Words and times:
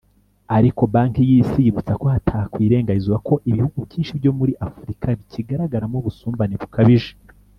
ariko 0.57 0.81
banki 0.93 1.21
y’isi 1.29 1.59
yibutsa 1.65 1.93
ko 2.01 2.05
hatakwirengagizwa 2.13 3.17
ko 3.27 3.33
ibihugu 3.49 3.77
byinshi 3.87 4.13
byo 4.19 4.31
muri 4.37 4.53
Afurika 4.67 5.05
bikigaragaramo 5.19 5.95
ubusumbane 5.99 6.55
bukabije 6.63 7.11